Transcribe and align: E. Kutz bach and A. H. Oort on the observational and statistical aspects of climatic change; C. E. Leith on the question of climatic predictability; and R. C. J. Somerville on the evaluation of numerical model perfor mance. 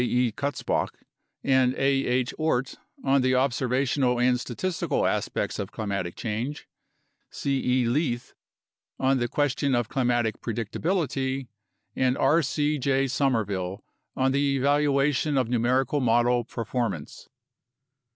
E. 0.03 0.31
Kutz 0.35 0.65
bach 0.65 0.97
and 1.43 1.75
A. 1.75 1.77
H. 2.07 2.33
Oort 2.39 2.75
on 3.03 3.21
the 3.21 3.35
observational 3.35 4.19
and 4.19 4.39
statistical 4.39 5.05
aspects 5.05 5.59
of 5.59 5.71
climatic 5.71 6.15
change; 6.15 6.67
C. 7.29 7.63
E. 7.63 7.85
Leith 7.85 8.33
on 8.99 9.19
the 9.19 9.27
question 9.27 9.75
of 9.75 9.89
climatic 9.89 10.41
predictability; 10.41 11.49
and 11.95 12.17
R. 12.17 12.41
C. 12.41 12.79
J. 12.79 13.05
Somerville 13.07 13.83
on 14.15 14.31
the 14.31 14.55
evaluation 14.57 15.37
of 15.37 15.49
numerical 15.49 15.99
model 16.01 16.45
perfor 16.45 16.89
mance. 16.89 17.29